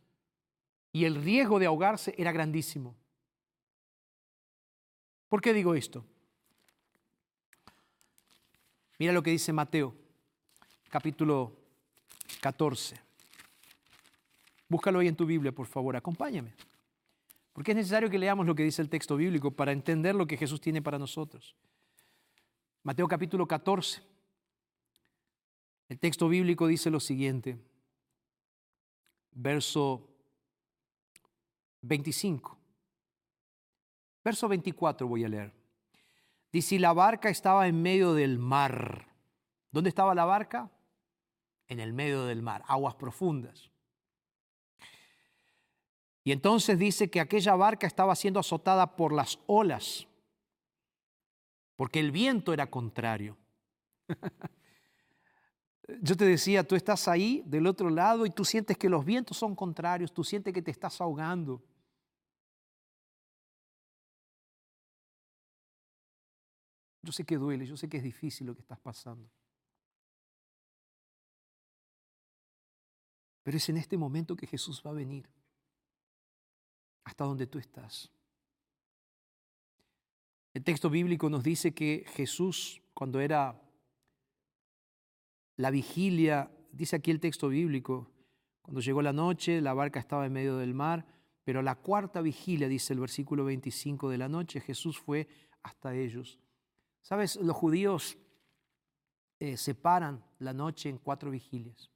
[0.91, 2.95] y el riesgo de ahogarse era grandísimo.
[5.29, 6.05] ¿Por qué digo esto?
[8.99, 9.95] Mira lo que dice Mateo,
[10.91, 11.57] capítulo
[12.39, 13.01] 14.
[14.69, 16.53] Búscalo ahí en tu Biblia, por favor, acompáñame.
[17.51, 20.37] Porque es necesario que leamos lo que dice el texto bíblico para entender lo que
[20.37, 21.55] Jesús tiene para nosotros.
[22.83, 24.01] Mateo capítulo 14.
[25.87, 27.57] El texto bíblico dice lo siguiente,
[29.31, 30.05] verso
[31.81, 32.57] 25.
[34.23, 35.53] Verso 24 voy a leer.
[36.51, 39.07] Dice, la barca estaba en medio del mar.
[39.71, 40.69] ¿Dónde estaba la barca?
[41.67, 43.71] En el medio del mar, aguas profundas.
[46.25, 50.07] Y entonces dice que aquella barca estaba siendo azotada por las olas,
[51.75, 53.37] porque el viento era contrario.
[56.01, 59.37] Yo te decía, tú estás ahí del otro lado y tú sientes que los vientos
[59.37, 61.61] son contrarios, tú sientes que te estás ahogando.
[67.01, 69.29] Yo sé que duele, yo sé que es difícil lo que estás pasando.
[73.43, 75.29] Pero es en este momento que Jesús va a venir
[77.03, 78.09] hasta donde tú estás.
[80.53, 83.59] El texto bíblico nos dice que Jesús, cuando era
[85.55, 88.11] la vigilia, dice aquí el texto bíblico,
[88.61, 91.05] cuando llegó la noche, la barca estaba en medio del mar,
[91.43, 95.27] pero la cuarta vigilia, dice el versículo 25 de la noche, Jesús fue
[95.63, 96.39] hasta ellos.
[97.01, 98.17] Sabes, los judíos
[99.39, 101.91] eh, separan la noche en cuatro vigilias.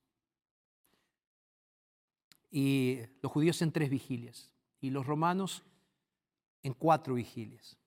[2.50, 4.52] Y los judíos en tres vigilias.
[4.82, 5.63] Y los romanos
[6.63, 7.78] en cuatro vigilias.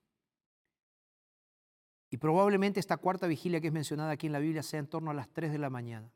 [2.11, 5.11] Y probablemente esta cuarta vigilia que es mencionada aquí en la Biblia sea en torno
[5.11, 6.11] a las tres de la mañana.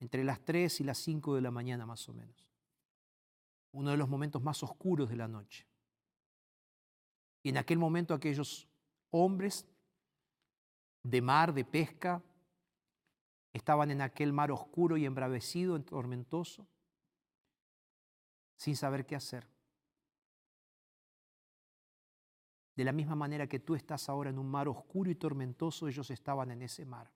[0.00, 2.50] Entre las tres y las cinco de la mañana más o menos.
[3.72, 5.66] Uno de los momentos más oscuros de la noche.
[7.42, 8.66] Y en aquel momento aquellos
[9.10, 9.66] hombres
[11.02, 12.22] de mar, de pesca,
[13.52, 16.66] estaban en aquel mar oscuro y embravecido, tormentoso,
[18.56, 19.51] sin saber qué hacer.
[22.74, 26.10] De la misma manera que tú estás ahora en un mar oscuro y tormentoso, ellos
[26.10, 27.10] estaban en ese mar.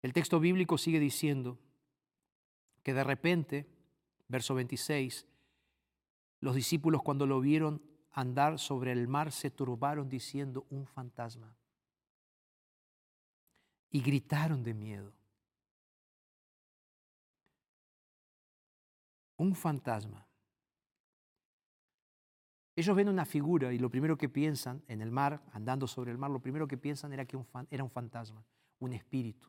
[0.00, 1.58] El texto bíblico sigue diciendo
[2.82, 3.68] que de repente,
[4.26, 5.26] verso 26,
[6.40, 11.56] los discípulos cuando lo vieron andar sobre el mar se turbaron diciendo un fantasma.
[13.90, 15.12] Y gritaron de miedo.
[19.36, 20.26] Un fantasma.
[22.74, 26.18] Ellos ven una figura y lo primero que piensan en el mar, andando sobre el
[26.18, 27.38] mar, lo primero que piensan era que
[27.70, 28.42] era un fantasma,
[28.78, 29.46] un espíritu.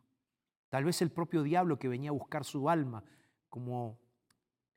[0.70, 3.04] Tal vez el propio diablo que venía a buscar su alma,
[3.50, 4.00] como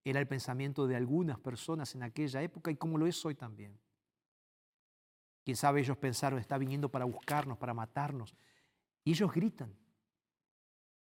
[0.05, 3.77] era el pensamiento de algunas personas en aquella época y como lo es hoy también.
[5.45, 8.35] Quién sabe, ellos pensaron, está viniendo para buscarnos, para matarnos.
[9.05, 9.75] Y ellos gritan.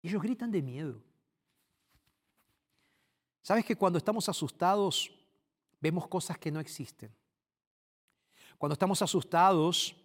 [0.01, 1.03] Ellos gritan de miedo.
[3.41, 5.11] ¿Sabes que cuando estamos asustados
[5.80, 7.11] vemos cosas que no existen?
[8.58, 9.95] Cuando estamos asustados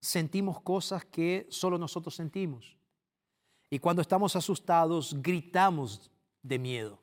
[0.00, 2.76] sentimos cosas que solo nosotros sentimos.
[3.70, 6.10] Y cuando estamos asustados gritamos
[6.42, 6.98] de miedo.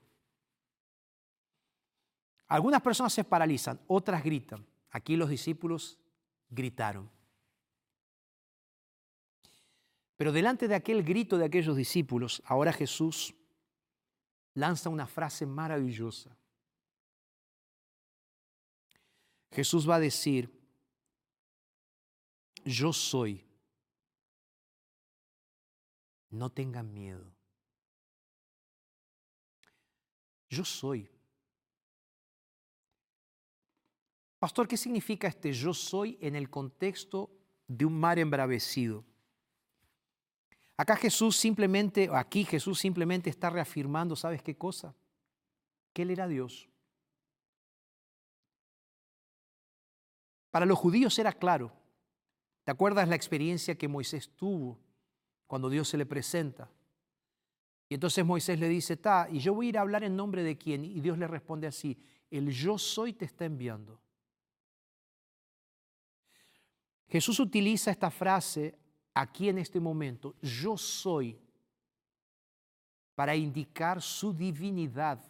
[2.48, 4.66] Algunas personas se paralizan, otras gritan.
[4.92, 6.00] Aquí los discípulos
[6.50, 7.10] gritaron.
[10.16, 13.36] Pero delante de aquel grito de aquellos discípulos, ahora Jesús
[14.54, 16.36] lanza una frase maravillosa.
[19.52, 20.55] Jesús va a decir,
[22.66, 23.46] yo soy,
[26.32, 27.32] no tengan miedo.
[30.50, 31.10] Yo soy.
[34.40, 37.32] Pastor, ¿qué significa este yo soy en el contexto
[37.68, 39.06] de un mar embravecido?
[40.78, 44.94] Acá Jesús simplemente, aquí Jesús simplemente está reafirmando, ¿sabes qué cosa?
[45.94, 46.68] Que Él era Dios.
[50.52, 51.85] Para los judíos era claro.
[52.66, 54.80] ¿Te acuerdas la experiencia que Moisés tuvo
[55.46, 56.68] cuando Dios se le presenta?
[57.88, 60.42] Y entonces Moisés le dice, ta, y yo voy a ir a hablar en nombre
[60.42, 60.84] de quién.
[60.84, 61.96] Y Dios le responde así,
[62.32, 64.02] el yo soy te está enviando.
[67.08, 68.76] Jesús utiliza esta frase
[69.14, 71.40] aquí en este momento, yo soy,
[73.14, 75.24] para indicar su divinidad.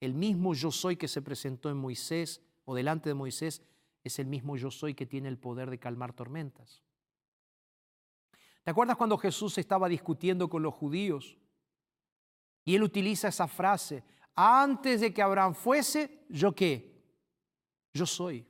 [0.00, 3.62] El mismo yo soy que se presentó en Moisés o delante de Moisés
[4.08, 6.82] es el mismo yo soy que tiene el poder de calmar tormentas.
[8.64, 11.38] ¿Te acuerdas cuando Jesús estaba discutiendo con los judíos?
[12.64, 14.04] Y él utiliza esa frase,
[14.34, 17.02] antes de que Abraham fuese, ¿yo qué?
[17.94, 18.46] Yo soy.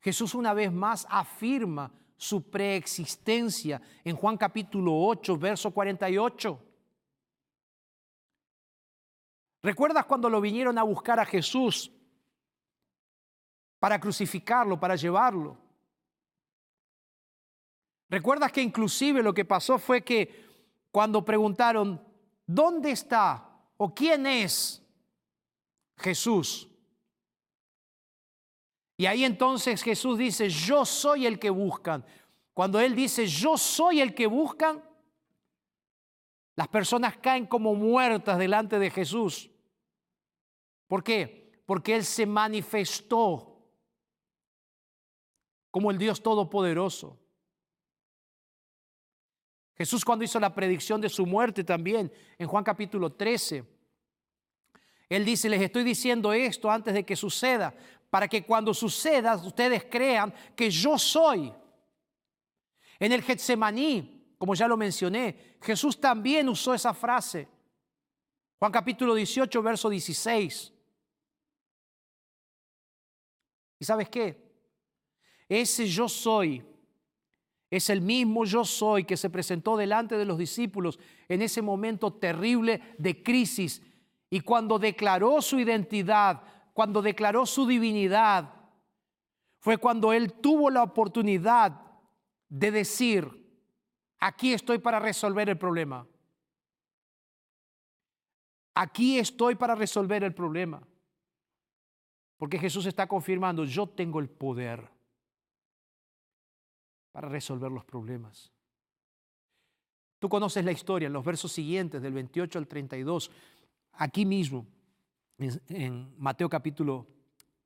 [0.00, 6.64] Jesús una vez más afirma su preexistencia en Juan capítulo 8, verso 48.
[9.62, 11.90] ¿Recuerdas cuando lo vinieron a buscar a Jesús
[13.78, 15.56] para crucificarlo, para llevarlo?
[18.08, 20.46] ¿Recuerdas que inclusive lo que pasó fue que
[20.90, 22.02] cuando preguntaron,
[22.46, 24.82] ¿dónde está o quién es
[25.96, 26.68] Jesús?
[28.96, 32.04] Y ahí entonces Jesús dice, yo soy el que buscan.
[32.54, 34.82] Cuando Él dice, yo soy el que buscan,
[36.56, 39.48] las personas caen como muertas delante de Jesús.
[40.88, 41.62] ¿Por qué?
[41.66, 43.47] Porque Él se manifestó
[45.70, 47.18] como el Dios Todopoderoso.
[49.76, 53.64] Jesús cuando hizo la predicción de su muerte también, en Juan capítulo 13,
[55.08, 57.72] Él dice, les estoy diciendo esto antes de que suceda,
[58.10, 61.52] para que cuando suceda ustedes crean que yo soy.
[62.98, 67.46] En el Getsemaní, como ya lo mencioné, Jesús también usó esa frase.
[68.58, 70.72] Juan capítulo 18, verso 16.
[73.78, 74.47] ¿Y sabes qué?
[75.48, 76.64] Ese yo soy
[77.70, 82.12] es el mismo yo soy que se presentó delante de los discípulos en ese momento
[82.12, 83.82] terrible de crisis
[84.30, 86.42] y cuando declaró su identidad,
[86.72, 88.54] cuando declaró su divinidad,
[89.58, 91.80] fue cuando él tuvo la oportunidad
[92.48, 93.28] de decir,
[94.18, 96.06] aquí estoy para resolver el problema.
[98.74, 100.86] Aquí estoy para resolver el problema.
[102.36, 104.97] Porque Jesús está confirmando, yo tengo el poder
[107.18, 108.52] para resolver los problemas.
[110.20, 113.28] Tú conoces la historia en los versos siguientes, del 28 al 32,
[113.94, 114.64] aquí mismo,
[115.36, 117.08] en, Mateo capítulo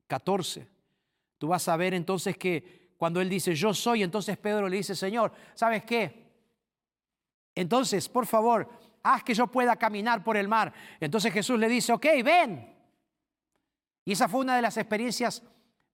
[0.07, 0.67] 14.
[1.37, 4.95] Tú vas a ver entonces que cuando él dice, yo soy, entonces Pedro le dice,
[4.95, 6.33] Señor, ¿sabes qué?
[7.55, 8.71] Entonces, por favor,
[9.03, 10.73] haz que yo pueda caminar por el mar.
[10.99, 12.75] Entonces Jesús le dice, ok, ven.
[14.07, 15.43] Y esa fue una de las experiencias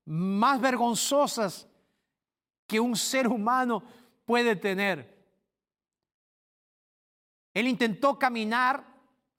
[0.04, 1.68] más vergonzosas
[2.68, 3.82] que un ser humano
[4.24, 5.18] puede tener.
[7.54, 8.84] Él intentó caminar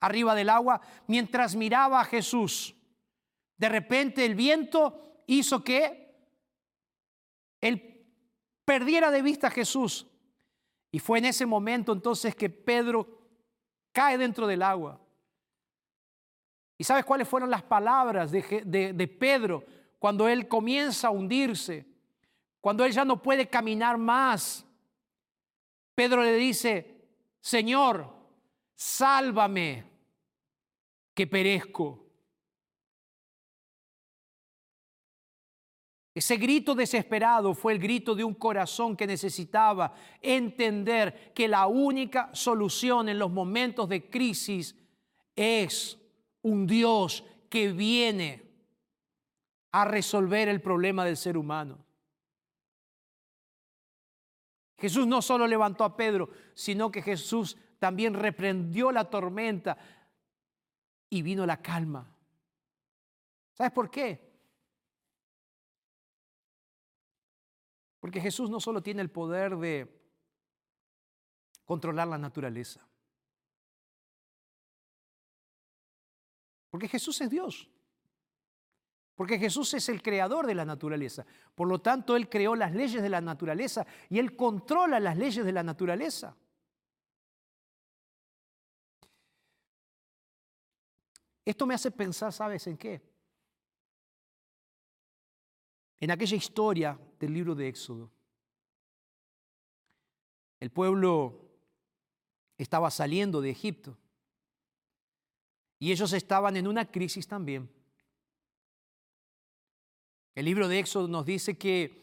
[0.00, 2.74] arriba del agua mientras miraba a Jesús.
[3.56, 6.12] De repente el viento hizo que
[7.60, 8.04] él
[8.64, 10.06] perdiera de vista a Jesús.
[10.90, 13.06] Y fue en ese momento entonces que Pedro
[13.92, 15.00] cae dentro del agua.
[16.76, 19.64] ¿Y sabes cuáles fueron las palabras de, de Pedro
[20.00, 21.89] cuando él comienza a hundirse?
[22.60, 24.66] Cuando él ya no puede caminar más,
[25.94, 27.08] Pedro le dice,
[27.40, 28.12] Señor,
[28.74, 29.84] sálvame,
[31.14, 32.06] que perezco.
[36.14, 42.30] Ese grito desesperado fue el grito de un corazón que necesitaba entender que la única
[42.34, 44.74] solución en los momentos de crisis
[45.36, 45.98] es
[46.42, 48.42] un Dios que viene
[49.72, 51.78] a resolver el problema del ser humano.
[54.80, 59.76] Jesús no solo levantó a Pedro, sino que Jesús también reprendió la tormenta
[61.10, 62.16] y vino la calma.
[63.52, 64.30] ¿Sabes por qué?
[68.00, 70.00] Porque Jesús no solo tiene el poder de
[71.66, 72.88] controlar la naturaleza.
[76.70, 77.69] Porque Jesús es Dios.
[79.20, 81.26] Porque Jesús es el creador de la naturaleza.
[81.54, 85.44] Por lo tanto, Él creó las leyes de la naturaleza y Él controla las leyes
[85.44, 86.34] de la naturaleza.
[91.44, 93.02] Esto me hace pensar, ¿sabes en qué?
[95.98, 98.10] En aquella historia del libro de Éxodo.
[100.60, 101.44] El pueblo
[102.56, 103.98] estaba saliendo de Egipto
[105.78, 107.79] y ellos estaban en una crisis también.
[110.40, 112.00] El libro de Éxodo nos dice que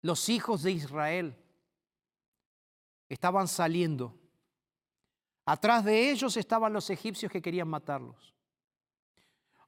[0.00, 1.36] los hijos de Israel
[3.08, 4.16] estaban saliendo.
[5.44, 8.32] Atrás de ellos estaban los egipcios que querían matarlos.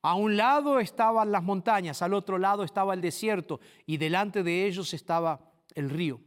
[0.03, 4.65] A un lado estaban las montañas, al otro lado estaba el desierto y delante de
[4.65, 6.21] ellos estaba el río,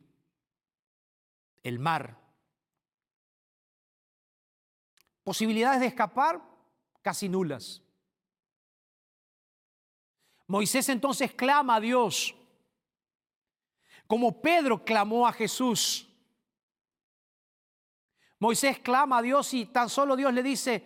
[1.63, 2.19] el mar.
[5.23, 6.41] Posibilidades de escapar
[7.01, 7.81] casi nulas.
[10.51, 12.35] Moisés entonces clama a Dios,
[14.05, 16.09] como Pedro clamó a Jesús.
[18.37, 20.83] Moisés clama a Dios y tan solo Dios le dice,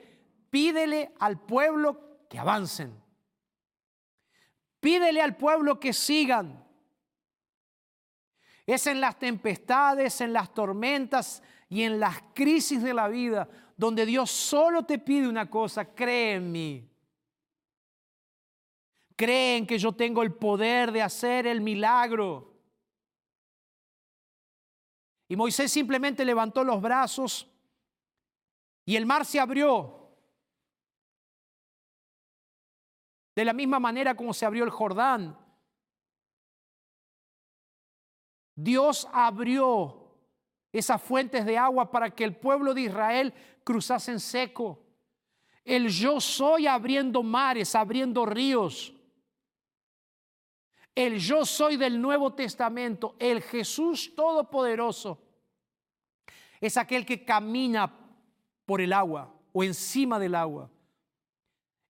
[0.52, 2.94] pídele al pueblo que avancen.
[4.80, 6.64] Pídele al pueblo que sigan.
[8.68, 14.06] Es en las tempestades, en las tormentas y en las crisis de la vida donde
[14.06, 16.95] Dios solo te pide una cosa, cree en mí.
[19.16, 22.54] Creen que yo tengo el poder de hacer el milagro.
[25.28, 27.50] Y Moisés simplemente levantó los brazos
[28.86, 30.02] y el mar se abrió.
[33.36, 35.38] De la misma manera como se abrió el Jordán.
[38.56, 40.06] Dios abrió
[40.72, 44.80] esas fuentes de agua para que el pueblo de Israel cruzase en seco.
[45.66, 48.95] El yo soy abriendo mares, abriendo ríos.
[50.96, 55.22] El yo soy del Nuevo Testamento, el Jesús Todopoderoso,
[56.62, 57.94] es aquel que camina
[58.66, 60.72] por el agua o encima del agua.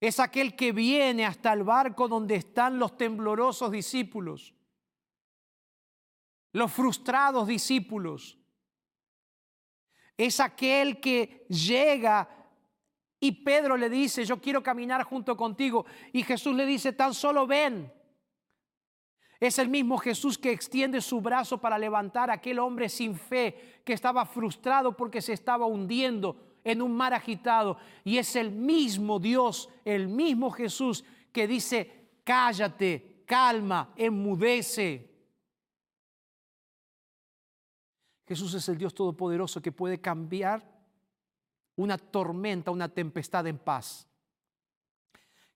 [0.02, 4.56] Es aquel que viene hasta el barco donde están los temblorosos discípulos,
[6.52, 8.40] los frustrados discípulos.
[10.18, 12.28] Es aquel que llega
[13.20, 15.86] y Pedro le dice, yo quiero caminar junto contigo.
[16.12, 17.92] Y Jesús le dice, tan solo ven.
[19.46, 23.82] Es el mismo Jesús que extiende su brazo para levantar a aquel hombre sin fe
[23.86, 27.78] que estaba frustrado porque se estaba hundiendo en un mar agitado.
[28.04, 35.12] Y es el mismo Dios, el mismo Jesús que dice, cállate, calma, enmudece.
[38.28, 40.68] Jesús es el Dios Todopoderoso que puede cambiar
[41.76, 44.08] una tormenta, una tempestad en paz.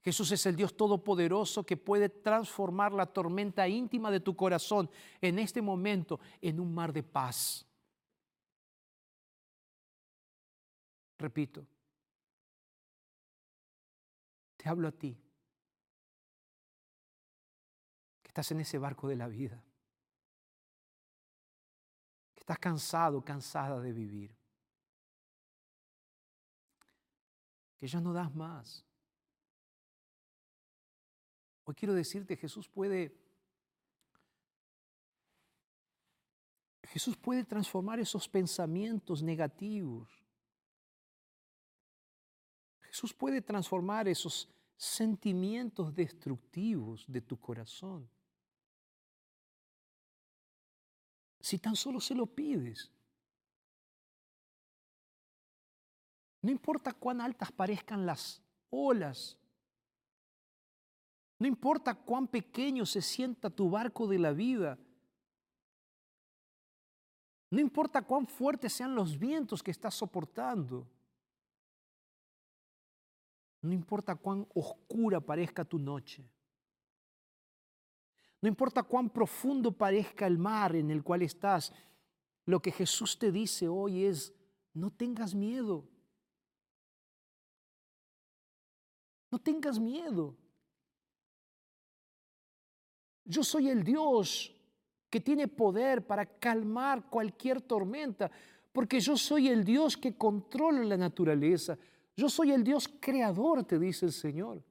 [0.01, 4.89] Jesús es el Dios Todopoderoso que puede transformar la tormenta íntima de tu corazón
[5.21, 7.65] en este momento en un mar de paz.
[11.17, 11.67] Repito,
[14.55, 15.17] te hablo a ti,
[18.21, 19.61] que estás en ese barco de la vida,
[22.33, 24.39] que estás cansado, cansada de vivir.
[27.79, 28.85] que ya no das más.
[31.69, 33.15] Hoy quiero decirte, Jesús puede,
[36.81, 40.09] Jesús puede transformar esos pensamientos negativos.
[42.81, 48.09] Jesús puede transformar esos sentimientos destructivos de tu corazón.
[51.39, 52.91] Si tan solo se lo pides.
[56.41, 58.41] No importa cuán altas parezcan las
[58.71, 59.37] olas.
[61.39, 64.77] No importa cuán pequeño se sienta tu barco de la vida.
[67.49, 70.85] No importa cuán fuertes sean los vientos que estás soportando.
[73.61, 76.29] No importa cuán oscura parezca tu noche.
[78.41, 81.73] No importa cuán profundo parezca el mar en el cual estás.
[82.45, 84.33] Lo que Jesús te dice hoy es,
[84.73, 85.87] no tengas miedo.
[89.31, 90.35] No tengas miedo.
[93.29, 94.51] Yo soy el Dios
[95.09, 98.29] que tiene poder para calmar cualquier tormenta,
[98.73, 101.77] porque yo soy el Dios que controla la naturaleza.
[102.15, 104.63] Yo soy el Dios creador, te dice el Señor.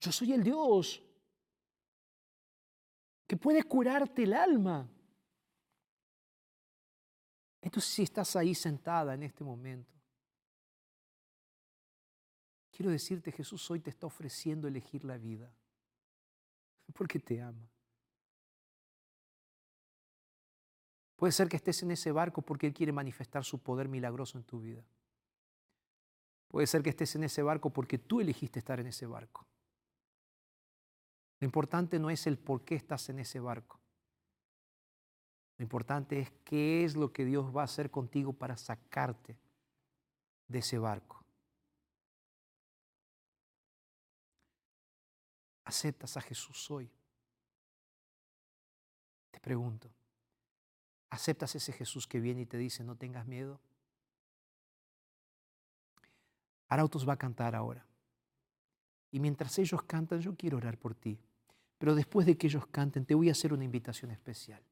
[0.00, 1.02] Yo soy el Dios
[3.26, 4.86] que puede curarte el alma.
[7.62, 9.96] Entonces, si estás ahí sentada en este momento,
[12.76, 15.50] Quiero decirte, Jesús hoy te está ofreciendo elegir la vida,
[16.92, 17.68] porque te ama.
[21.16, 24.44] Puede ser que estés en ese barco porque Él quiere manifestar su poder milagroso en
[24.44, 24.84] tu vida.
[26.48, 29.46] Puede ser que estés en ese barco porque tú elegiste estar en ese barco.
[31.40, 33.80] Lo importante no es el por qué estás en ese barco.
[35.58, 39.38] Lo importante es qué es lo que Dios va a hacer contigo para sacarte
[40.48, 41.25] de ese barco.
[45.66, 46.88] ¿Aceptas a Jesús hoy?
[49.32, 49.90] Te pregunto,
[51.10, 53.60] ¿aceptas ese Jesús que viene y te dice, no tengas miedo?
[56.68, 57.84] Arautos va a cantar ahora.
[59.10, 61.18] Y mientras ellos cantan, yo quiero orar por ti.
[61.78, 64.62] Pero después de que ellos canten, te voy a hacer una invitación especial.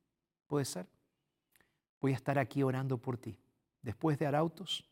[0.47, 0.87] ¿Puede ser?
[2.01, 3.37] Voy a estar aquí orando por ti.
[3.83, 4.89] Después de Arautos,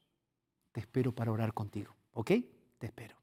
[0.72, 1.94] te espero para orar contigo.
[2.12, 2.32] ¿Ok?
[2.78, 3.21] Te espero.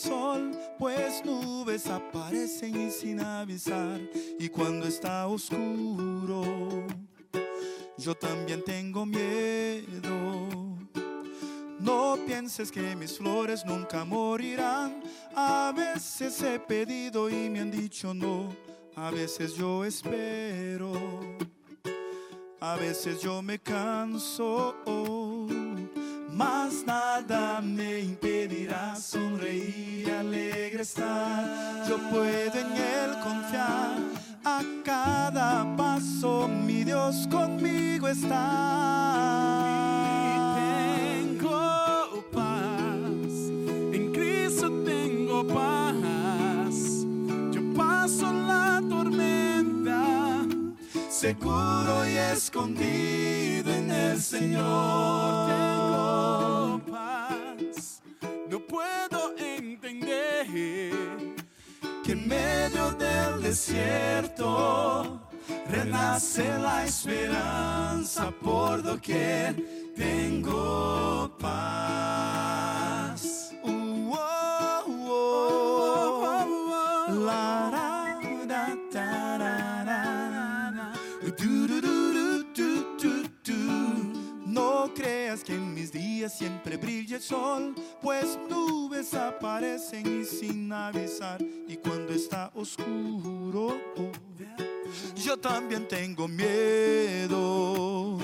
[0.00, 4.00] Sol, pues nubes aparecen y sin avisar.
[4.38, 6.86] Y cuando está oscuro,
[7.98, 10.48] yo también tengo miedo.
[11.78, 15.02] No pienses que mis flores nunca morirán.
[15.34, 18.48] A veces he pedido y me han dicho no.
[18.96, 20.92] A veces yo espero.
[22.60, 24.74] A veces yo me canso
[26.40, 28.29] mas nada me impedirá
[29.00, 31.88] sonreír y alegre estar.
[31.88, 33.98] Yo puedo en Él confiar,
[34.44, 39.70] a cada paso mi Dios conmigo está.
[40.56, 43.32] tengo paz,
[43.92, 47.06] en Cristo tengo paz.
[47.52, 50.46] Yo paso la tormenta,
[51.08, 55.48] seguro y escondido en el Señor.
[55.48, 56.89] Tengo
[62.16, 65.20] medio del desierto
[65.68, 69.54] renace la esperanza por doquier.
[69.96, 71.90] Tengo paz.
[84.46, 90.72] No creas que en mis días siempre brilla el sol, pues nubes aparecen y sin
[90.72, 91.40] avisar.
[91.42, 93.78] Y cuando está oscuro,
[95.16, 98.18] yo también tengo miedo.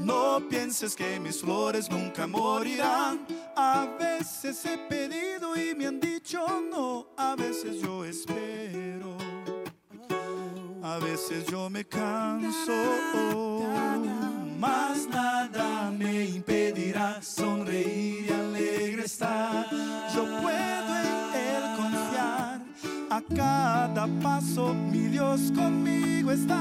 [0.00, 3.26] No pienses que mis flores nunca morirán.
[3.56, 7.08] A veces he pedido y me han dicho no.
[7.16, 9.16] A veces yo espero.
[10.82, 12.72] A veces yo me canso.
[14.58, 19.66] Mas nada me impedirá sonreír y alegre estar.
[20.12, 22.60] Yo puedo en Él confiar.
[23.08, 26.58] A cada paso mi Dios conmigo está.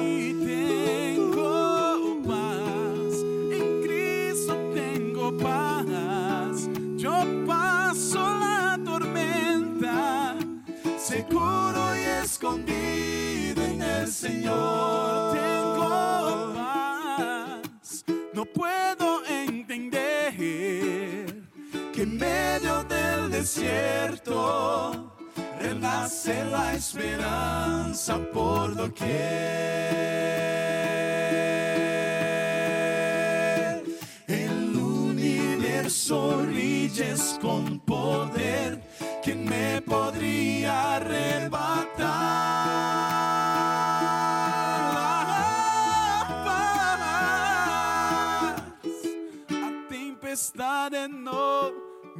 [0.00, 3.14] Y tengo paz,
[3.50, 6.68] en Cristo tengo paz.
[6.96, 10.36] Yo paso la tormenta,
[10.98, 15.32] seguro y escondido en el Señor.
[15.34, 15.71] tengo
[18.54, 20.34] puedo entender
[21.92, 25.14] que en medio del desierto
[25.60, 29.12] renace la esperanza por doquier.
[34.26, 38.82] El universo rilles con poder,
[39.22, 41.81] ¿quién me podría arrebatar?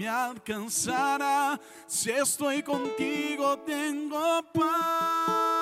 [0.03, 1.61] Me alcanzará.
[1.87, 5.62] Si estoy contigo, tengo paz.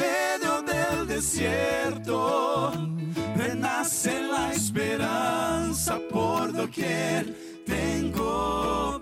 [0.00, 2.72] Medio del desierto.
[3.36, 7.24] Renace la esperanza por doquier.
[7.66, 8.99] Tengo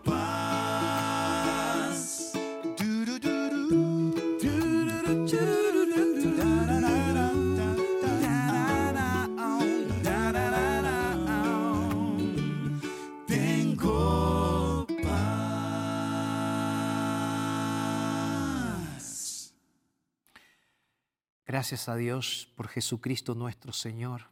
[21.59, 24.30] Gracias a Dios por Jesucristo nuestro Señor.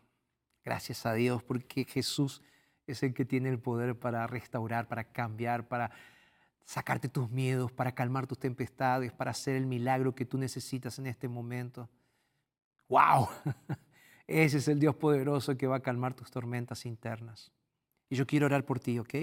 [0.64, 2.41] Gracias a Dios porque Jesús
[2.87, 5.91] es el que tiene el poder para restaurar, para cambiar, para
[6.64, 11.09] sacarte tus miedos, para calmar tus tempestades, para hacer el milagro que tú necesitas en
[11.09, 11.91] este momento.
[12.89, 13.29] ¡Wow!
[14.29, 17.51] Ese es el Dios poderoso que va a calmar tus tormentas internas.
[18.09, 19.14] Y yo quiero orar por ti, ¿ok?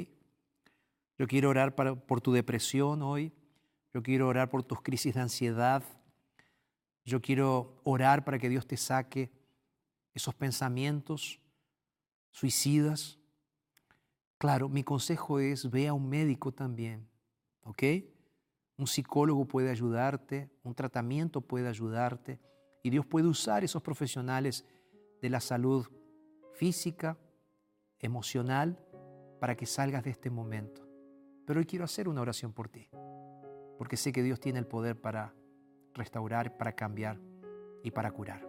[1.18, 3.32] Yo quiero orar por tu depresión hoy.
[3.93, 5.86] Yo quiero orar por tus crisis de ansiedad.
[7.06, 9.32] Yo quiero orar para que Dios te saque
[10.14, 11.39] esos pensamientos
[12.32, 13.20] suicidas.
[14.38, 17.08] Claro, mi consejo es ve a un médico también,
[17.64, 17.84] ¿ok?
[18.78, 22.39] Un psicólogo puede ayudarte, un tratamiento puede ayudarte
[22.82, 24.66] y Dios puede usar esos profesionales
[25.22, 25.88] de la salud
[26.54, 27.18] física,
[27.99, 28.78] emocional,
[29.39, 30.88] para que salgas de este momento.
[31.45, 32.89] Pero hoy quiero hacer una oración por ti,
[33.78, 35.34] porque sé que Dios tiene el poder para
[35.94, 37.20] restaurar, para cambiar
[37.84, 38.48] y para curar.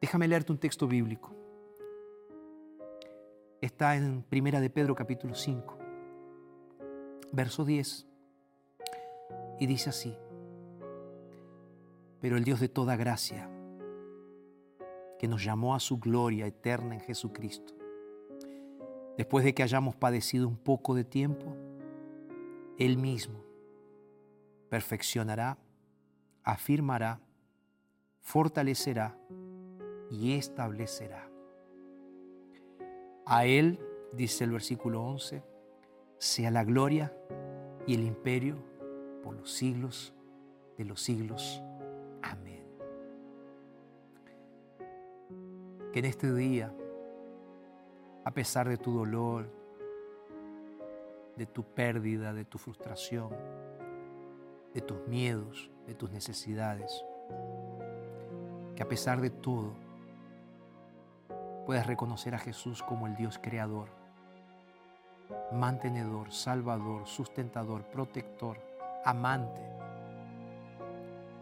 [0.00, 1.34] Déjame leerte un texto bíblico.
[3.60, 5.78] Está en Primera de Pedro capítulo 5,
[7.32, 8.06] verso 10.
[9.58, 10.16] Y dice así,
[12.20, 13.50] pero el Dios de toda gracia,
[15.18, 17.74] que nos llamó a su gloria eterna en Jesucristo,
[19.18, 21.54] después de que hayamos padecido un poco de tiempo,
[22.78, 23.44] Él mismo
[24.70, 25.58] perfeccionará,
[26.44, 27.20] afirmará,
[28.20, 29.16] fortalecerá
[30.10, 31.28] y establecerá.
[33.26, 33.78] A Él,
[34.12, 35.42] dice el versículo 11,
[36.18, 37.12] sea la gloria
[37.86, 38.56] y el imperio
[39.22, 40.12] por los siglos
[40.76, 41.62] de los siglos.
[42.22, 42.64] Amén.
[45.92, 46.74] Que en este día,
[48.24, 49.50] a pesar de tu dolor,
[51.36, 53.30] de tu pérdida, de tu frustración,
[54.74, 57.04] de tus miedos, de tus necesidades,
[58.76, 59.72] que a pesar de todo
[61.66, 63.88] puedas reconocer a Jesús como el Dios creador,
[65.52, 68.58] mantenedor, salvador, sustentador, protector,
[69.04, 69.60] amante,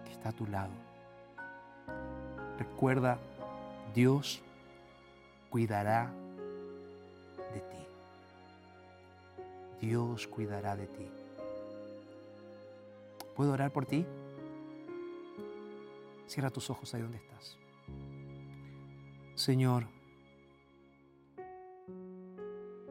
[0.04, 0.72] que está a tu lado.
[2.58, 3.18] Recuerda,
[3.94, 4.42] Dios
[5.50, 6.10] cuidará
[7.54, 7.86] de ti.
[9.80, 11.17] Dios cuidará de ti.
[13.38, 14.04] ¿Puedo orar por ti?
[16.26, 17.56] Cierra tus ojos ahí donde estás.
[19.36, 19.86] Señor,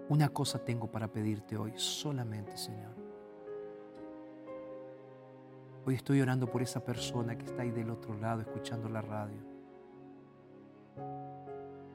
[0.08, 2.96] una cosa tengo para pedirte hoy, solamente, Señor.
[5.86, 9.42] Hoy estoy orando por esa persona que está ahí del otro lado escuchando la radio.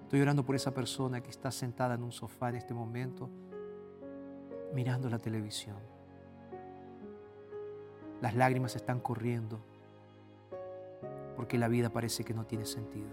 [0.03, 3.31] Estoy orando por esa persona que está sentada en un sofá en este momento
[4.75, 5.92] mirando la televisión.
[8.23, 9.59] Las lágrimas están corriendo
[11.35, 13.11] porque la vida parece que no tiene sentido.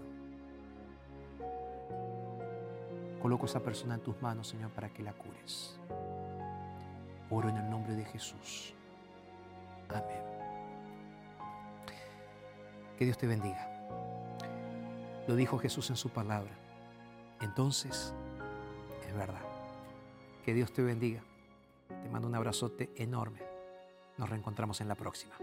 [3.20, 5.76] Coloco a esa persona en tus manos, Señor, para que la cures.
[7.28, 8.72] Oro en el nombre de Jesús.
[9.88, 10.22] Amén.
[12.96, 13.68] Que Dios te bendiga.
[15.26, 16.52] Lo dijo Jesús en su palabra.
[17.40, 18.14] Entonces,
[19.08, 19.42] es verdad.
[20.44, 21.20] Que Dios te bendiga.
[21.88, 23.49] Te mando un abrazote enorme.
[24.20, 25.34] Nos reencontramos en la próxima.